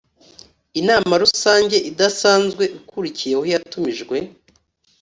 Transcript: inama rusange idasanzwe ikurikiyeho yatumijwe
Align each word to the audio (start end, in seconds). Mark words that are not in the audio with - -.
inama 0.79 1.13
rusange 1.23 1.77
idasanzwe 1.89 2.63
ikurikiyeho 2.77 3.43
yatumijwe 3.51 4.17